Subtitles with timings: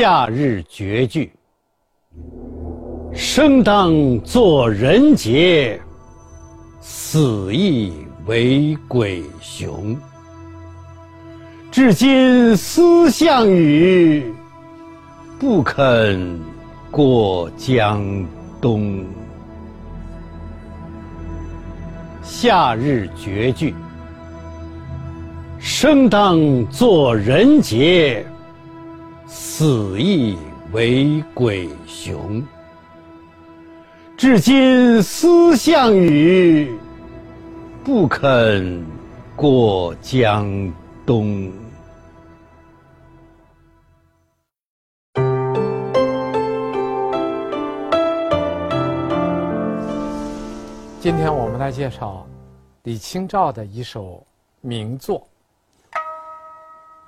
[0.00, 1.28] 夏日绝句。
[3.12, 5.82] 生当作人杰，
[6.80, 7.92] 死亦
[8.24, 9.96] 为鬼雄。
[11.72, 14.32] 至今思项羽，
[15.36, 16.40] 不肯
[16.92, 18.24] 过江
[18.60, 19.04] 东。
[22.22, 23.74] 夏日绝句。
[25.58, 28.24] 生当作人杰，
[29.30, 30.38] 死亦
[30.72, 32.42] 为鬼雄。
[34.16, 36.74] 至今思项羽，
[37.84, 38.82] 不肯
[39.36, 40.72] 过江
[41.04, 41.52] 东。
[51.00, 52.26] 今天我们来介绍
[52.82, 54.26] 李清照的一首
[54.62, 55.28] 名作。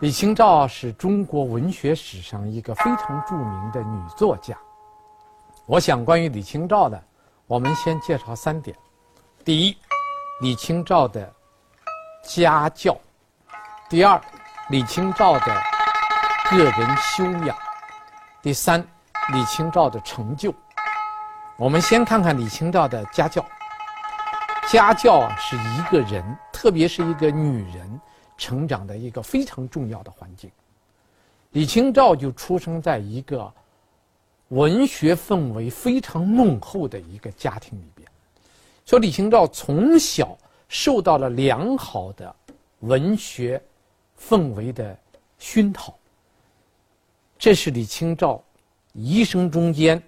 [0.01, 4.57] 李清照是中国文学史上一个非常著名的女作家。
[5.67, 6.99] 我想，关于李清照的，
[7.47, 8.75] 我们先介绍三点：
[9.45, 9.77] 第一，
[10.41, 11.31] 李清照的
[12.25, 12.95] 家教；
[13.91, 14.19] 第二，
[14.71, 15.55] 李清照的
[16.51, 17.55] 个人修养；
[18.41, 18.83] 第三，
[19.35, 20.51] 李清照的成就。
[21.59, 23.45] 我们先看看李清照的家教。
[24.67, 28.01] 家教啊是一个人，特别是一个女人。
[28.41, 30.51] 成长的一个非常重要的环境。
[31.53, 33.53] 李清照就出生在一个
[34.49, 38.09] 文学氛围非常浓厚的一个家庭里边，
[38.87, 42.35] 所以李清照从小受到了良好的
[42.79, 43.63] 文学
[44.19, 44.97] 氛围的
[45.39, 45.95] 熏陶。
[47.39, 48.43] 这是李清照
[48.95, 50.03] 一生中间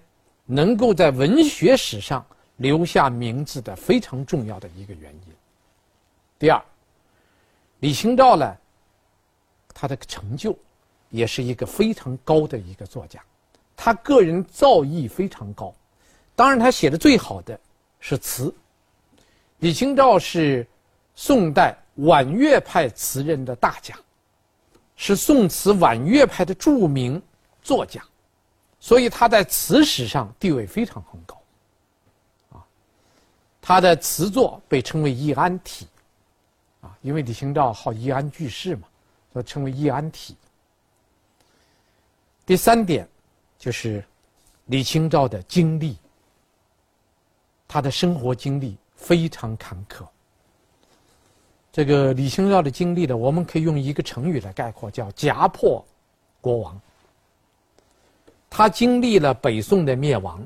[0.45, 2.25] 能够在文学史上
[2.57, 5.33] 留下名字的非常重要的一个原因。
[6.39, 6.59] 第二。
[7.83, 8.57] 李清照呢，
[9.73, 10.57] 他的成就
[11.09, 13.21] 也是一个非常高的一个作家，
[13.75, 15.75] 他个人造诣非常高，
[16.33, 17.59] 当然他写的最好的
[17.99, 18.55] 是词。
[19.59, 20.65] 李清照是
[21.13, 23.93] 宋代婉约派词人的大家，
[24.95, 27.21] 是宋词婉约派的著名
[27.61, 28.01] 作家，
[28.79, 31.37] 所以他在词史上地位非常很高。
[32.53, 32.63] 啊，
[33.61, 35.85] 他的词作被称为易安体。
[36.83, 38.87] 啊，因为李清照好易安居士嘛，
[39.31, 40.35] 所以称为易安体。
[42.45, 43.07] 第三点，
[43.57, 44.03] 就是
[44.65, 45.97] 李清照的经历，
[47.69, 50.05] 他的生活经历非常坎坷。
[51.71, 55.83] 这个李清照的经历呢，我们可以用一个成语来概括，叫“家破
[56.41, 56.79] 国亡”。
[58.49, 60.45] 他经历了北宋的灭亡，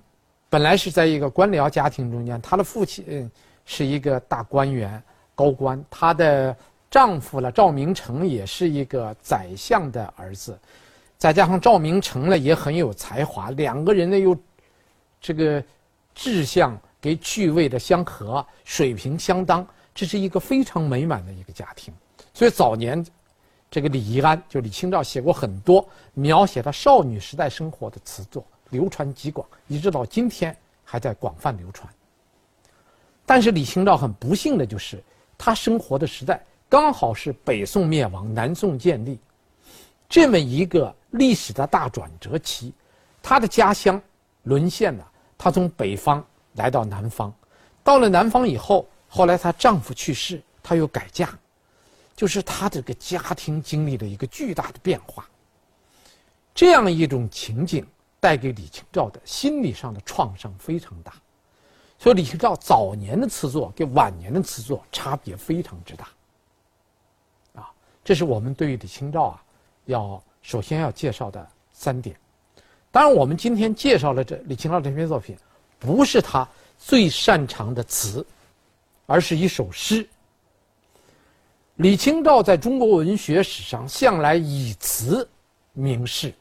[0.50, 3.30] 本来是在一个官僚家庭中间，他的父亲
[3.66, 5.04] 是一个大官员。
[5.38, 6.58] 高官，她的
[6.90, 10.58] 丈夫呢，赵明诚也是一个宰相的儿子，
[11.16, 14.36] 再加上赵明诚呢也很有才华，两个人呢又
[15.22, 15.64] 这个
[16.16, 21.94] 志向给趣味的相合，水平相当，这是一个非常美满的一个家庭。
[22.34, 23.06] 所以早年
[23.70, 31.88] 这个李易安就李清照写过很多描写她少女时代生活的词作，流传极广，一直到今天还在广泛流传。
[33.24, 35.04] 但是李清照很不幸的就是。
[35.38, 39.20] 他生活的时代刚好是北宋灭亡、南宋建立，
[40.10, 42.74] 这么一个历史的大转折期，
[43.22, 44.02] 他的家乡
[44.44, 45.12] 沦陷了。
[45.38, 47.32] 他从北方来到南方，
[47.84, 51.30] 到了南方以后，后来她丈夫去世，她又改嫁，
[52.16, 55.30] 就是她这个家庭经历了一个巨大的变化。
[56.56, 57.86] 这样一种情景
[58.20, 61.14] 带给李清照的心理上的创伤非常大。
[62.00, 66.08] 所以李清照早年的词作跟晚年的词作差别非常之大，
[67.56, 67.72] 啊，
[68.04, 69.44] 这是我们对于李清照啊，
[69.86, 72.16] 要首先要介绍的三点。
[72.92, 75.36] 当然，我们今天介绍了这李清照这篇作品，
[75.80, 76.48] 不是他
[76.78, 78.26] 最擅长的词，
[79.08, 80.08] 而是一首诗。
[81.76, 85.28] 李清照在中国文学史上向来以词
[85.74, 86.34] 名世，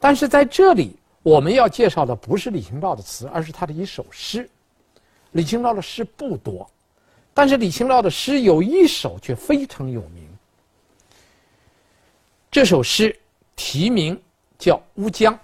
[0.00, 4.48] 但是在这里我们要介绍的不是李清照的词，而是他的一首诗。
[5.32, 6.70] 李清照的诗不多，
[7.34, 10.28] 但是李清照的诗有一首却非常有名。
[12.50, 13.18] 这首诗
[13.56, 14.20] 题名
[14.58, 15.34] 叫《乌江》，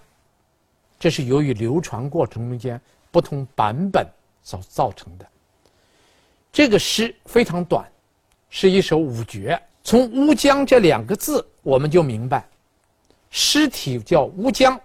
[0.99, 2.81] 这是由于流传过程中间
[3.11, 4.07] 不同版本
[4.43, 5.27] 所造成的。
[6.53, 7.91] 这个诗非常短，
[8.51, 9.61] 是一首五绝。
[9.83, 12.47] 从“乌江”这两个字，我们就明白，
[13.31, 14.77] 诗体叫《乌江》，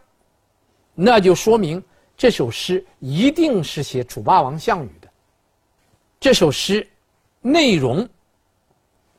[0.94, 1.84] 那就说明。
[2.16, 5.10] 这首诗一定是写楚霸王项羽的。
[6.20, 6.88] 这首诗
[7.42, 8.08] 内容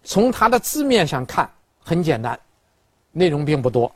[0.02, 2.38] 从它的字面上看很简单，
[3.12, 3.92] 内容并不多。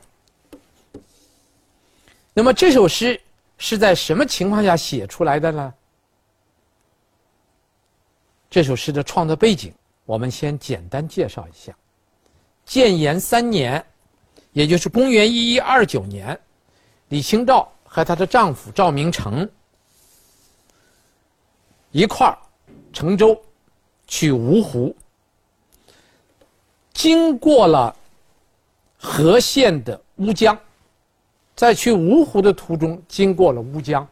[2.34, 3.20] 那么这首诗
[3.56, 5.74] 是在什么情况下写出来的呢？
[8.50, 9.72] 这首诗的创作背景，
[10.04, 11.74] 我们先简单介绍一下。
[12.64, 13.84] 建炎三年，
[14.52, 16.38] 也就是公元一一二九年，
[17.08, 19.48] 李清照和她的丈夫赵明诚
[21.90, 22.38] 一块儿
[22.92, 23.40] 乘舟
[24.06, 24.94] 去芜湖，
[26.92, 27.96] 经过了
[28.98, 30.56] 和县的乌江，
[31.56, 34.06] 在去芜湖的途中经过了乌江，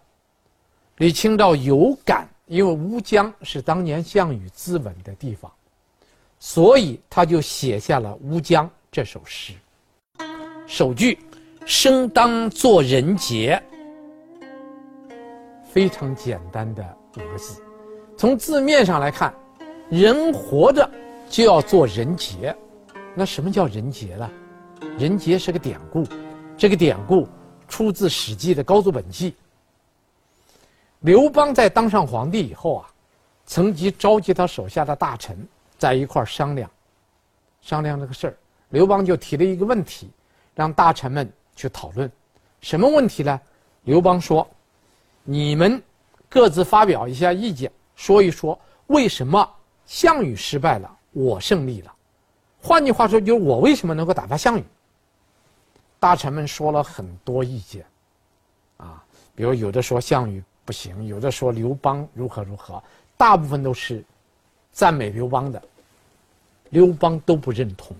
[0.96, 2.28] 李清照有感。
[2.46, 5.50] 因为乌江是当年项羽自刎的地方，
[6.38, 9.52] 所以他就写下了《乌江》这首诗。
[10.68, 11.18] 首句
[11.66, 13.60] “生当作人杰”，
[15.68, 17.60] 非常简单的五个字。
[18.16, 19.34] 从字面上来看，
[19.90, 20.88] 人活着
[21.28, 22.56] 就要做人杰。
[23.16, 24.30] 那什么叫人杰呢？
[24.96, 26.06] 人杰是个典故，
[26.56, 27.26] 这个典故
[27.66, 29.32] 出自《史记》的《高祖本纪》。
[31.00, 32.88] 刘邦在当上皇帝以后啊，
[33.44, 35.36] 曾经召集他手下的大臣
[35.78, 36.70] 在一块商量，
[37.60, 38.36] 商量这个事儿。
[38.68, 40.08] 刘邦就提了一个问题，
[40.54, 42.08] 让大臣们去讨论。
[42.60, 43.40] 什么问题呢？
[43.82, 44.46] 刘邦说
[45.24, 45.82] ：“你们
[46.28, 48.56] 各自发表一下意见，说一说
[48.86, 49.48] 为什么
[49.86, 51.92] 项羽失败了，我胜利了。
[52.62, 54.64] 换句话说，就是我为什么能够打败项羽？”
[55.98, 57.84] 大臣们说了很多意见，
[58.76, 59.02] 啊，
[59.34, 60.40] 比如有的说项羽。
[60.64, 62.82] 不行，有的说刘邦如何如何，
[63.16, 64.04] 大部分都是
[64.72, 65.62] 赞美刘邦的，
[66.70, 67.96] 刘邦都不认同。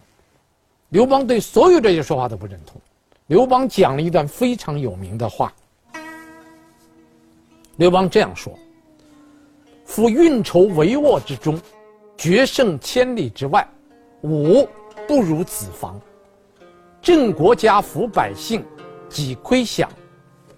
[0.89, 2.81] 刘邦对所有这些说话都不认同。
[3.27, 5.53] 刘邦讲了一段非常有名的话。
[7.77, 8.57] 刘邦这样说
[9.85, 11.61] ：“夫运筹帷幄之中，
[12.17, 13.67] 决胜千里之外，
[14.23, 14.67] 吾
[15.09, 16.01] 不如子房。
[17.03, 18.65] 振国家，抚百姓，
[19.09, 19.87] 击亏饷，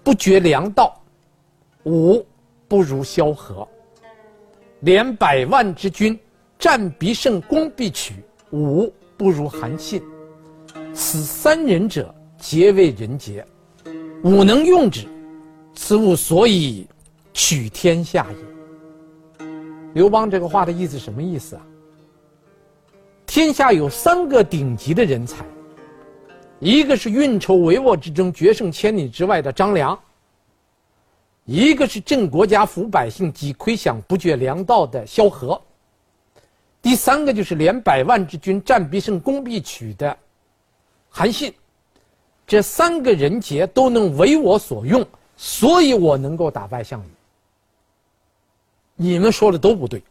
[0.03, 0.95] 不绝粮道。”
[1.85, 2.23] 吾
[2.67, 3.67] 不如萧何，
[4.81, 6.19] 连百万之军，
[6.59, 8.15] 战必胜，攻必取。
[8.51, 10.03] 吾不如韩信。
[10.93, 13.45] 此三人者，皆为人杰。
[14.23, 15.05] 吾能用之，
[15.75, 16.87] 此吾所以
[17.33, 19.45] 取天下也。
[19.93, 21.65] 刘邦这个话的意思什么意思啊？
[23.25, 25.45] 天下有三个顶级的人才，
[26.59, 29.97] 一个是运筹帷幄之中决胜千里之外的张良。
[31.45, 35.59] 一个是振国家抚百姓击亏饷不绝粮道的萧何，
[36.81, 40.15] 第三个就是连百万之军战必胜攻必取的
[41.09, 41.51] 韩信，
[42.49, 45.05] 这三个人杰都能为我所用，
[45.37, 47.09] 所以我能够打败项羽。
[48.95, 50.01] 你们说的都不对。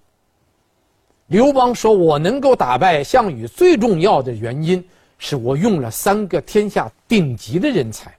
[1.26, 4.88] 刘邦说我能够打败项羽，最重要的原因
[5.18, 8.16] 是我用了三个天下顶级的人才，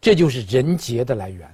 [0.00, 1.46] 这就是人杰的来源。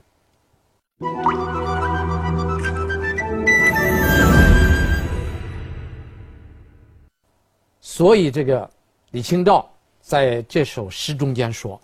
[7.81, 8.71] 所以，这个
[9.11, 9.69] 李清照
[10.09, 11.79] 在这首诗中间说：“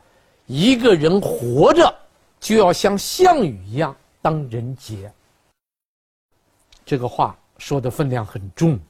[0.49, 1.94] 一个人活着
[2.41, 5.12] 就要像项羽一样当人杰。”
[6.87, 8.81] 这个话说的分量很重。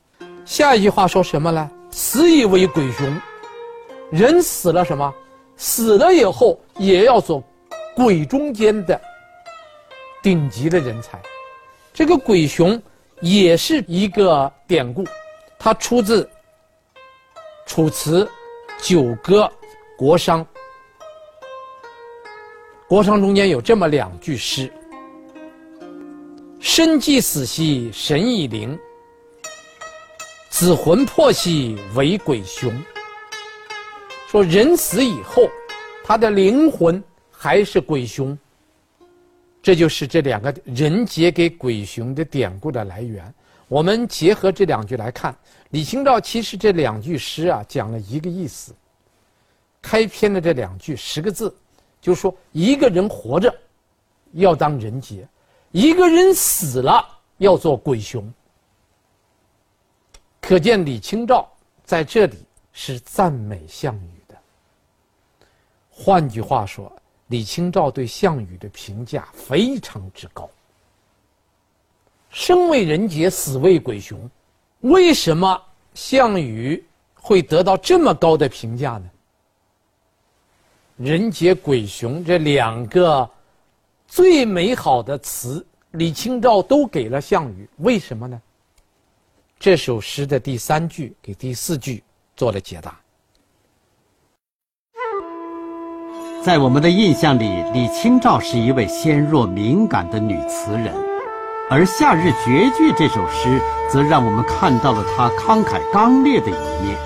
[0.45, 3.21] 下一句话说什么呢？“死以为鬼雄。”
[4.12, 5.12] 人死了什么？
[5.57, 7.43] 死了以后也要做
[7.97, 9.00] 鬼中间的。
[10.23, 11.21] 顶级的人才，
[11.93, 12.81] 这个鬼雄
[13.21, 15.05] 也是一个典故，
[15.59, 16.23] 它出自
[17.67, 18.25] 《楚辞·
[18.85, 19.50] 九歌·
[19.97, 20.43] 国殇》。
[22.87, 24.71] 国殇中间有这么两句诗
[26.61, 28.79] ：“身既死兮神已灵，
[30.50, 32.71] 子魂魄兮为鬼雄。”
[34.29, 35.49] 说人死以后，
[36.05, 38.38] 他的灵魂还是鬼雄。
[39.62, 43.33] 这就是这两个人杰给鬼雄的典故的来源。
[43.67, 45.35] 我们结合这两句来看，
[45.75, 48.73] 李清照其实这两句诗啊讲了一个意思。
[49.83, 51.52] 开篇的这两句十个字，
[52.00, 53.52] 就说一个人活着
[54.35, 55.26] 要当人杰，
[55.73, 57.04] 一个人死了
[57.38, 58.33] 要做鬼雄。
[60.40, 61.50] 可见李清照
[61.85, 64.37] 在这里是赞美项羽的。
[65.90, 66.90] 换句话说。
[67.28, 70.49] 李清照对项羽的评价非常之高。
[72.28, 74.31] 生为人杰，死为鬼雄，
[74.85, 75.61] 为什么
[75.95, 76.83] 项羽
[77.14, 79.11] 会得到这么高的评价呢？
[80.99, 83.29] 人杰、鬼雄这两个
[84.07, 88.41] 最美好的词，李清照都给了项羽，为什么呢？
[89.59, 92.05] 这首诗的第三句给第四句
[92.37, 93.00] 做了解答。
[96.43, 100.95] 在我们的印象里，李清照是一位纤弱敏感的女词人，
[101.71, 106.97] 而《夏日绝句》这首诗则让我们看到了他慷慨刚烈的一面。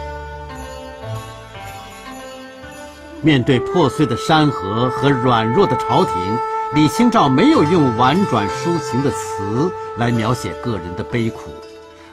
[3.23, 6.15] 面对破碎的山河和软弱的朝廷，
[6.75, 11.51] 李清照没有用婉转抒情的词来描写个人的悲苦。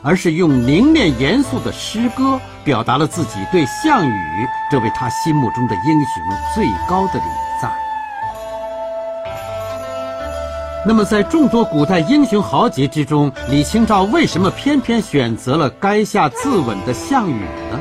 [0.03, 6.23] 而是用凝练严肃的诗歌，表达了自己对项羽这位他心目中的英雄
[6.53, 7.25] 最高的礼
[10.87, 17.39] 那么，在众多古代英雄豪杰之中，李清照为什么偏偏选择了垓下自刎的项羽
[17.71, 17.79] 呢？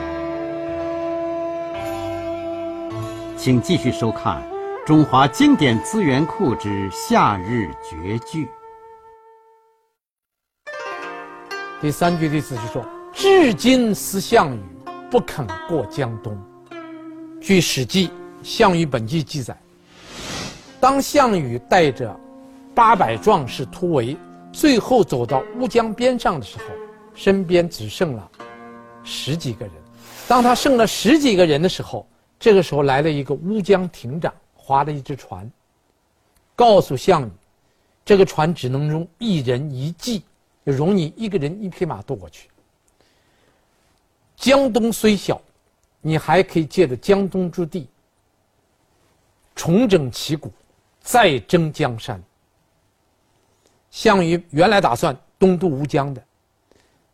[3.36, 4.42] 请继续收看
[4.86, 8.46] 《中华经典资源库之夏日绝句》。
[11.82, 12.82] 第三句的意思是说
[13.12, 14.60] ：“至今思项羽，
[15.10, 16.34] 不肯过江东。”
[17.38, 18.08] 据《史记·
[18.42, 19.54] 项羽本纪》记载，
[20.80, 22.18] 当项羽带着
[22.74, 24.16] 八百壮士突围，
[24.52, 26.64] 最后走到乌江边上的时候，
[27.14, 28.30] 身边只剩了
[29.04, 29.74] 十几个人。
[30.26, 32.06] 当他剩了十几个人的时候，
[32.38, 35.48] 这个时候来了一个乌江亭长，划了一只船，
[36.56, 37.30] 告诉项羽，
[38.04, 40.22] 这个船只能容一人一骑。
[40.66, 42.48] 就容你一个人一匹马渡过去。
[44.34, 45.38] 江东虽小，
[46.00, 47.86] 你还可以借着江东之地
[49.54, 50.50] 重整旗鼓，
[51.00, 52.18] 再征江山。
[53.94, 56.20] 项羽原来打算东渡乌江的，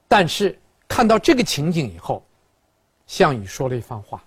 [0.09, 0.59] 但是
[0.89, 2.25] 看到这个情景以后，
[3.07, 4.25] 项羽说了一番话，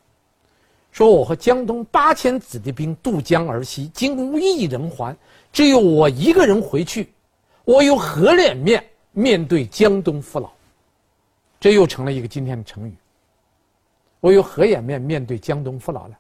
[0.92, 5.18] 说我和江东八千子弟兵渡江而西，今无一人还，
[5.52, 7.12] 只有我一个人回去，
[7.66, 8.86] 我有何脸面？
[9.14, 10.52] 面对江东父老，
[11.60, 12.94] 这又成了一个今天的成语。
[14.20, 16.16] 我有何颜面面对江东父老呢？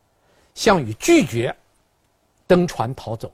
[0.55, 1.55] 项羽拒绝
[2.47, 3.31] 登船逃走，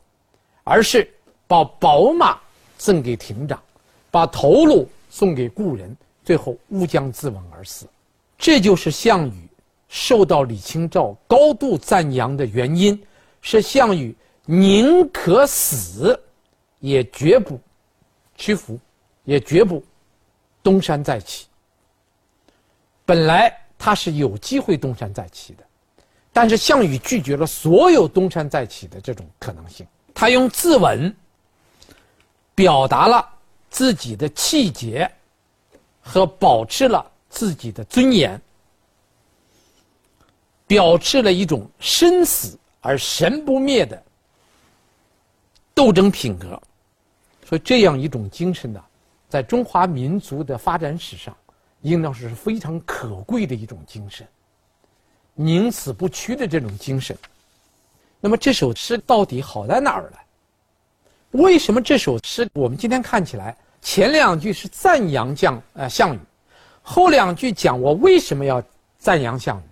[0.65, 1.09] 而是
[1.47, 2.39] 把宝马
[2.79, 3.61] 赠给亭长，
[4.09, 5.95] 把头颅送给故人，
[6.25, 7.85] 最后乌江自刎而死。
[8.39, 9.47] 这就是项羽
[9.87, 12.99] 受到李清照高度赞扬的原因，
[13.39, 16.19] 是项羽宁可死，
[16.79, 17.59] 也绝不
[18.35, 18.79] 屈服。
[19.25, 19.83] 也绝不
[20.63, 21.45] 东山再起。
[23.05, 25.63] 本来他是有机会东山再起的，
[26.33, 29.85] 但是项羽拒绝了所有东山再起的这种可能性。
[30.15, 31.13] 他用自刎
[32.59, 33.25] 表达了
[33.69, 35.09] 自己的气节
[36.01, 38.37] 和保持了自己的尊严，
[40.67, 44.03] 表示了一种生死而神不灭的
[45.73, 46.61] 斗争品格。
[47.45, 48.83] 所以这样一种精神呢，
[49.29, 51.33] 在中华民族的发展史上，
[51.79, 54.27] 应当是非常可贵的一种精神，
[55.33, 57.17] 宁死不屈的这种精神。
[58.19, 60.17] 那么这首诗到底好在哪儿呢？
[61.31, 66.19] 为什么这首诗我们今天看起来前两句是赞扬将呃项羽，
[66.81, 68.61] 后两句讲我为什么要
[68.97, 69.63] 赞扬项羽？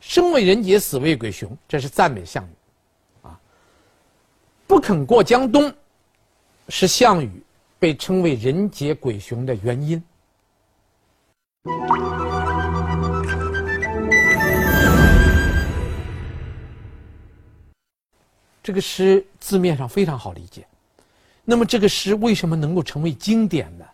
[0.00, 3.38] 生为人杰，死为鬼雄，这是赞美项羽，啊，
[4.66, 5.72] 不肯过江东，
[6.68, 7.30] 是项羽。
[7.78, 10.04] 被称为人杰鬼雄的原因。
[18.62, 20.66] 这个诗字面上非常好理解，
[21.50, 23.84] 那么这个诗为什么能够成为经典呢？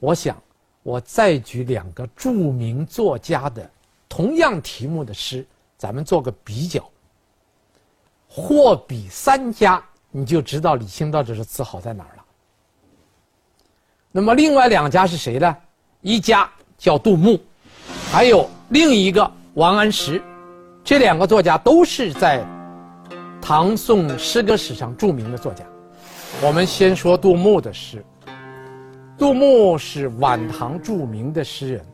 [0.00, 0.36] 我想，
[0.82, 3.70] 我再举两个著名作家的
[4.08, 5.46] 同样题目的诗，
[5.78, 6.84] 咱们做个比较。
[8.26, 12.24] 货比三家，你就知道李清照这首词好在哪儿了。
[14.10, 15.56] 那么另外两家是谁呢？
[16.00, 17.40] 一家叫杜牧，
[18.10, 20.20] 还有另一个王安石，
[20.82, 22.44] 这两个作家都是在
[23.40, 25.64] 唐宋诗歌史上著名的作家。
[26.42, 28.02] 我们先说杜牧的诗。
[29.18, 31.84] 杜牧是晚唐著名的诗人，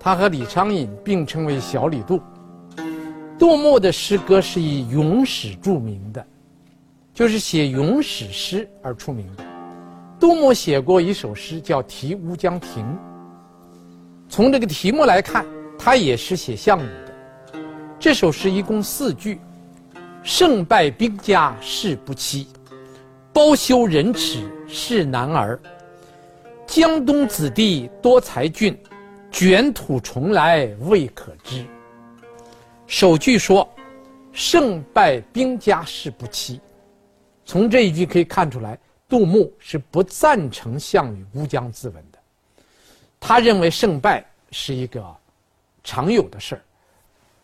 [0.00, 2.20] 他和李商隐并称为“小李杜”。
[3.38, 6.26] 杜牧的诗歌是以咏史著名的，
[7.12, 9.44] 就是写咏史诗而出名的。
[10.18, 12.82] 杜牧写过一首诗，叫《题乌江亭》。
[14.28, 15.46] 从这个题目来看，
[15.78, 17.14] 他也是写项羽的。
[18.00, 19.40] 这首诗一共四句
[20.24, 22.48] ：“胜败兵家事不期，
[23.34, 25.60] 包羞忍耻是男儿。
[26.66, 28.78] 江东子弟多才俊，
[29.30, 31.66] 卷土重来未可知。”
[32.86, 33.68] 首句说
[34.32, 36.60] ：“胜败兵家事不期。”
[37.44, 38.78] 从这一句可以看出来。
[39.06, 42.18] 杜牧是不赞成项羽乌江自刎的，
[43.20, 45.04] 他认为胜败是一个
[45.84, 46.62] 常有的事儿，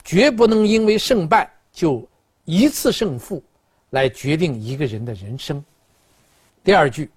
[0.03, 2.05] 绝不能因为胜败就
[2.45, 3.45] 一次胜负
[3.91, 5.63] 来决定一个人的人生。
[6.62, 7.11] 第二句，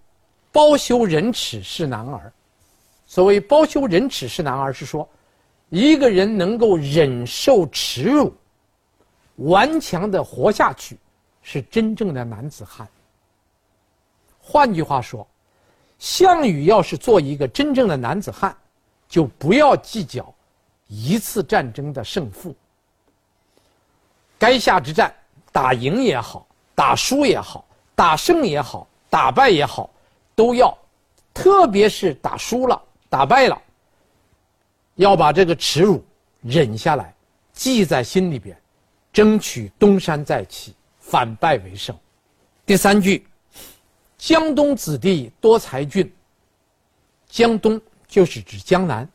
[0.52, 2.32] 包羞忍耻是男儿。
[3.06, 5.08] 所谓包羞忍耻是男儿，是说
[5.70, 8.34] 一个人能够忍受耻辱，
[9.36, 10.98] 顽强地活下去，
[11.42, 12.88] 是真正的男子汉。
[14.40, 15.28] 换句话说，
[16.00, 18.56] 项羽要是做一个真正的男子汉，
[19.08, 20.34] 就不要计较
[20.88, 22.56] 一次战争的胜负。
[24.40, 25.14] 垓下之战，
[25.52, 29.92] 打赢也好，打输也好，打胜也好，打败也好，
[30.34, 30.76] 都要，
[31.36, 32.82] 特别是打输了。
[33.10, 33.62] 打败了，
[34.96, 36.04] 要把这个耻辱
[36.42, 37.14] 忍下来，
[37.54, 38.58] 记在心里边，
[39.12, 41.96] 争取东山再起，反败为胜。
[42.66, 43.28] 第三句，
[44.18, 46.12] 江东子弟多才俊。
[47.28, 49.08] 江东就是指江南。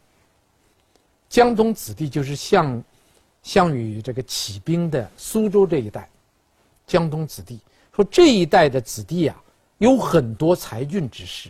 [1.29, 2.85] 江东子弟就是项
[3.43, 6.09] 项羽这个起兵的苏州这一带，
[6.87, 7.59] 江东子弟
[7.93, 9.43] 说这一带的子弟啊，
[9.79, 11.49] 有很多才俊之士。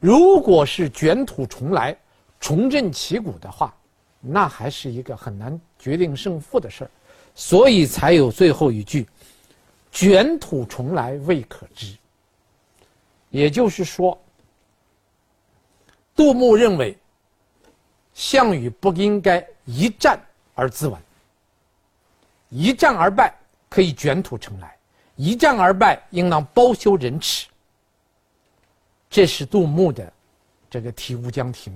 [0.00, 1.96] 如果是卷土重来、
[2.40, 3.72] 重振旗鼓的话，
[4.20, 6.90] 那还是一个很难决定胜负的事儿，
[7.34, 9.06] 所以才有最后一句
[9.92, 11.96] “卷土重来未可知”。
[13.30, 14.16] 也就是说，
[16.14, 16.96] 杜牧认为
[18.12, 20.20] 项羽不应该一战
[20.54, 20.96] 而自刎，
[22.50, 23.34] 一战而败
[23.68, 24.76] 可以卷土重来，
[25.16, 27.46] 一战而败应当包羞忍耻。
[29.10, 30.12] 这是杜牧的
[30.70, 31.72] 这个《题乌江亭》，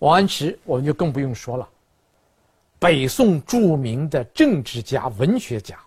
[0.00, 1.68] 王安石我们就更不用说了，
[2.78, 5.78] 北宋著名的政治家、文学家。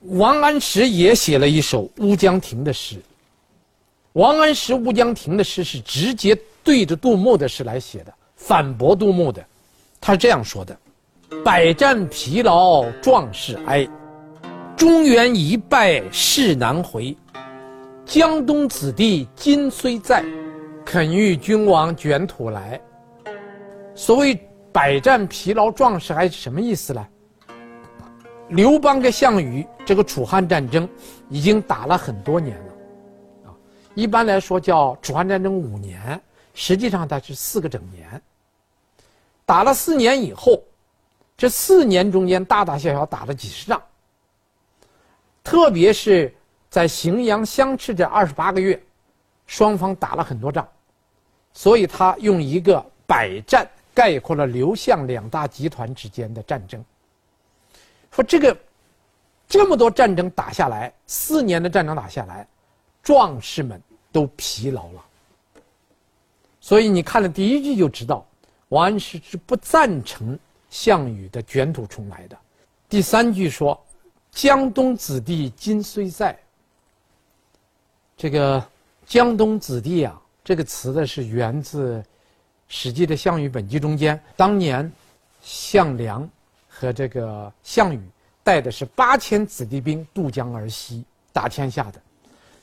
[0.00, 3.00] 王安石也写了一首《乌江亭》的诗。
[4.12, 9.44] 王安石《乌江亭》的诗是直接对着杜牧的诗来写的，反驳杜牧的。
[10.00, 10.78] 他是这样说的
[11.44, 13.88] ：“百战疲劳壮士哀，
[14.76, 17.16] 中原一败势难回。”
[18.04, 20.22] 江东子弟今虽在，
[20.84, 22.80] 肯与君王卷土来。
[23.94, 24.38] 所谓
[24.72, 27.06] 百战疲劳壮士还是什么意思呢？
[28.48, 30.86] 刘邦跟项羽这个楚汉战争
[31.30, 32.72] 已经打了很多年了，
[33.46, 33.56] 啊，
[33.94, 36.20] 一般来说叫楚汉战争五年，
[36.52, 38.20] 实际上它是四个整年。
[39.46, 40.62] 打了四年以后，
[41.38, 43.80] 这四年中间大大小小打了几十仗，
[45.44, 46.34] 特别是。
[46.70, 48.82] 在荥阳相持这二十八个月，
[49.46, 50.68] 双方打了很多仗，
[51.52, 56.84] 所以他用一个百战概括了刘项两大集团之间的战争。
[58.10, 58.58] 说这个
[59.46, 62.44] 这么多战争打下来，四年的战争打下来，
[63.04, 63.80] 壮士们
[64.10, 65.04] 都疲劳了。
[66.60, 68.26] 所以你看了第一句就知道，
[68.70, 70.36] 王安石是不赞成
[70.70, 72.36] 项羽的卷土重来的。
[72.88, 73.80] 第三句说
[74.34, 76.36] ：“江东子弟今虽在。”
[78.16, 78.64] 这个
[79.06, 81.98] 江东子弟啊，这个词呢是源自
[82.68, 84.20] 《史记》的《项羽本纪》中间。
[84.36, 84.90] 当年
[85.40, 86.28] 项梁
[86.68, 88.00] 和这个项羽
[88.42, 92.00] 带的是八千子弟兵渡江而西，打天下的。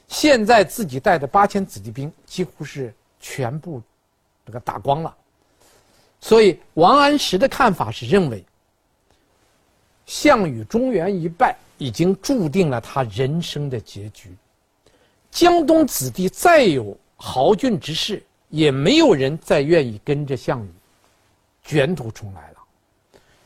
[0.07, 3.81] 现在自己带的八千子弟兵几乎是全部
[4.45, 5.15] 这个打光了。
[6.19, 8.43] 所以王安石的看法是认为，
[10.11, 14.35] 项羽中原一败已经注定了他人生的结局。
[15.31, 20.69] 江东子弟再有豪俊之士，也没有人再愿意跟着项羽
[21.63, 22.57] 卷土重来了。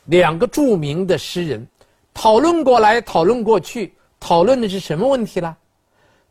[0.06, 1.66] 两个著名的诗人
[2.12, 5.56] 讨论过来，讨论过去，讨论的是什么问题呢？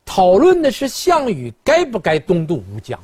[0.04, 2.98] 讨论的是项羽该不该东渡乌江。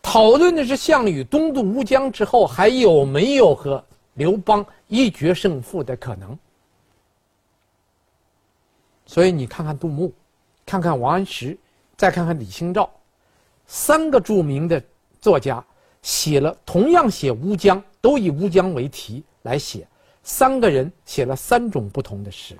[0.00, 6.38] 讨论的是项羽东渡乌江之后，还有没有和刘邦一决胜负的可能？
[9.06, 10.12] 所以你看看杜牧。
[10.66, 11.54] 看看王安石，
[11.94, 12.88] 再看看李清照，
[13.66, 14.82] 三个著名的
[15.20, 15.62] 作家
[16.00, 19.86] 写了同样写乌江，都以乌江为题来写，
[20.22, 22.56] 三个人写了三种不同的诗。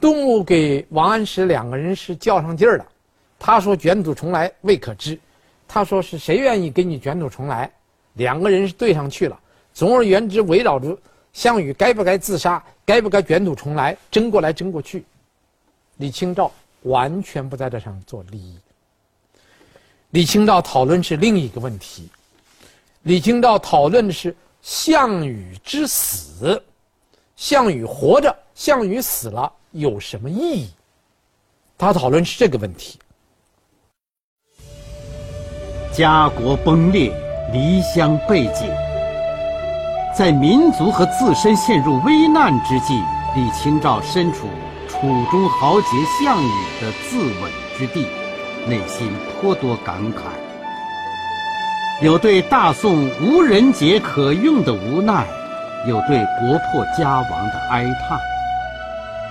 [0.00, 2.84] 杜牧给王安石两个人是较上劲儿了，
[3.38, 5.16] 他说卷土重来未可知，
[5.68, 7.70] 他说是谁愿意跟你卷土重来？
[8.14, 9.40] 两个人是对上去了。
[9.78, 10.98] 总而言之，围绕着
[11.32, 15.04] 项羽该不该自杀，该不该卷土重来，争过来争过去。
[15.98, 16.50] 李清照
[16.82, 18.58] 完全不在这上做立意。
[20.10, 22.08] 李清照讨论是另一个问题。
[23.02, 26.60] 李清照讨论的是项羽之死，
[27.36, 30.70] 项羽活着，项羽死了有什么意义？
[31.78, 32.98] 他讨论是这个问题。
[35.92, 37.12] 家国崩裂，
[37.52, 38.68] 离乡背井，
[40.18, 43.00] 在民族和自身陷入危难之际，
[43.36, 44.48] 李清照身处
[44.88, 45.86] 楚中豪杰
[46.20, 46.50] 项羽
[46.80, 48.04] 的自刎之地，
[48.66, 49.08] 内心
[49.40, 50.22] 颇多感慨，
[52.02, 55.24] 有对大宋无人杰可用的无奈，
[55.86, 58.18] 有对国破家亡的哀叹。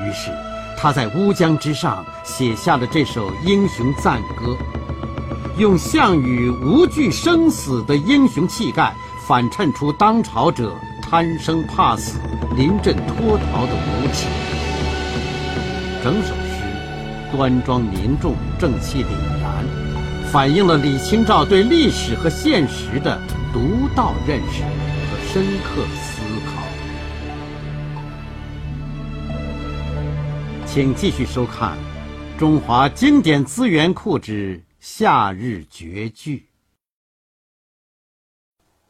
[0.07, 0.31] 于是，
[0.77, 4.55] 他在乌江之上写下了这首英雄赞歌，
[5.57, 8.95] 用项羽无惧生死的英雄气概。
[9.27, 12.17] 反衬出当朝者贪生怕死、
[12.55, 14.25] 临阵脱逃的无耻。
[16.01, 19.07] 整首诗端庄凝重、正气凛
[19.41, 19.65] 然，
[20.31, 23.19] 反映了李清照对历史和现实的
[23.51, 26.63] 独到认识和深刻思考。
[30.65, 31.77] 请继续收看
[32.39, 36.37] 《中华经典资源库之夏日绝句》。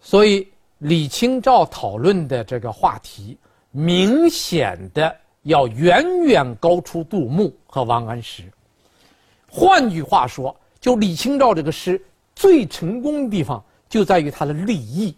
[0.10, 3.38] 所以，李清照讨论的这个话题，
[3.72, 8.44] 明显的要远远高出杜牧和王安石。
[9.50, 12.02] 换句话说，就李清照这个诗
[12.34, 15.14] 最成功的地方，就在于它的立意，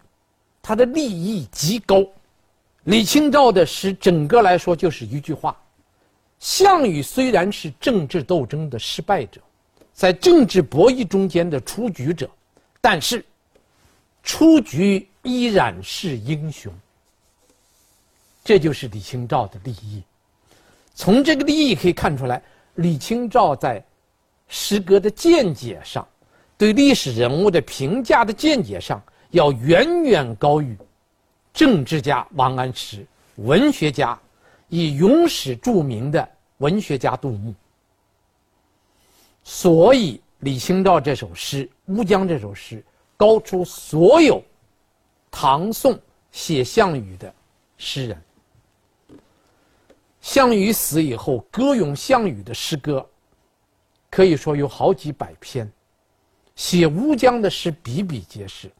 [0.59, 2.03] 它的立意极高。
[2.85, 5.55] 李清照的诗整个来说就是一句话：
[6.39, 9.39] 项羽虽然是政治斗争的失败者，
[9.93, 12.27] 在政治博弈中间的出局者，
[12.81, 13.23] 但是。
[14.23, 16.71] 出局依然是英雄，
[18.43, 20.03] 这就是李清照的立意。
[20.93, 22.41] 从这个立意可以看出来，
[22.75, 23.83] 李清照在
[24.47, 26.07] 诗歌的见解上，
[26.57, 29.01] 对历史人物的评价的见解上，
[29.31, 30.77] 要远远高于
[31.53, 33.05] 政治家王安石、
[33.37, 34.19] 文学家
[34.67, 37.53] 以永史著名的文学家杜牧。
[39.43, 42.83] 所以，李清照这首诗《乌江》这首诗。
[43.19, 44.41] 高出所有
[45.29, 45.99] 唐宋
[46.31, 47.35] 写项羽的
[47.77, 48.23] 诗人。
[50.21, 53.05] 项羽死以后，歌咏项羽的诗歌
[54.09, 55.69] 可以说有好几百篇，
[56.55, 58.71] 写乌江的诗比比皆是。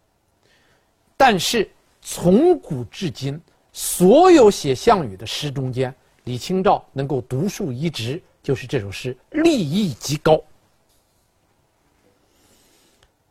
[1.17, 1.69] 但是
[2.01, 3.37] 从古至今，
[3.73, 10.41] 所有写项羽的诗中间，李清照能够独树一帜，就是这首诗立意极高。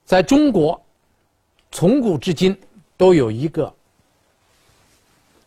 [0.04, 0.78] 在中国。
[1.70, 2.58] 从古至今，
[2.96, 3.72] 都有一个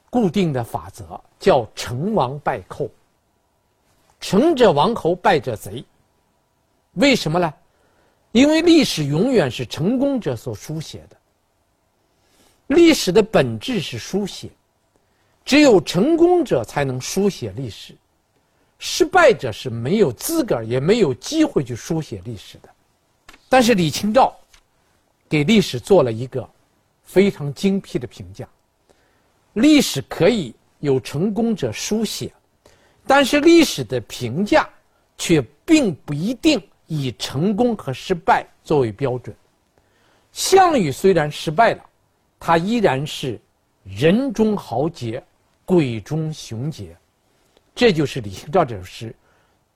[0.09, 2.89] 固定的法则，叫“成王败寇”。
[4.21, 5.83] 成者王侯，败者贼。
[6.93, 7.53] 为什么呢？
[8.31, 11.17] 因为历史永远是成功者所书写的。
[12.67, 14.49] 历史的本质是书写，
[15.43, 17.95] 只有成功者才能书写历史，
[18.79, 22.69] 失败者是没有资格也没有机会去书写历史的。
[23.49, 24.37] 但是李清照。
[25.31, 26.47] 给历史做了一个
[27.05, 28.45] 非常精辟的评价。
[29.53, 32.33] 历史可以有成功者书写，
[33.07, 34.67] 但是历史的评价
[35.17, 39.33] 却并不一定以成功和失败作为标准。
[40.33, 41.85] 项羽虽然失败了，
[42.37, 43.39] 他依然是
[43.85, 45.23] 人中豪杰，
[45.63, 46.93] 鬼中雄杰。
[47.73, 49.15] 这就是李清照这首诗，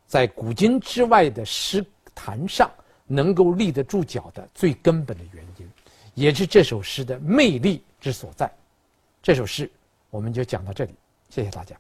[0.06, 2.70] 在古今之外的诗坛上。
[3.08, 5.45] 能够立得住脚的最根本的原因，
[6.16, 8.52] 也是这首诗的魅力之所在。
[9.22, 9.70] 这首诗
[10.10, 10.96] 我们就讲到这里，
[11.30, 11.80] 谢谢大家。